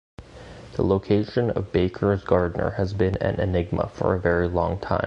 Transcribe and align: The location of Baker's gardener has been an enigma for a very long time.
The 0.77 0.83
location 0.83 1.51
of 1.51 1.71
Baker's 1.71 2.23
gardener 2.23 2.71
has 2.71 2.91
been 2.91 3.17
an 3.17 3.39
enigma 3.39 3.87
for 3.89 4.15
a 4.15 4.19
very 4.19 4.47
long 4.47 4.79
time. 4.79 4.99